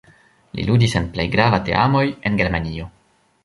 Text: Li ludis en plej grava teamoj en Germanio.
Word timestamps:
Li 0.59 0.63
ludis 0.69 0.95
en 1.01 1.11
plej 1.19 1.27
grava 1.37 1.61
teamoj 1.69 2.05
en 2.31 2.43
Germanio. 2.43 2.93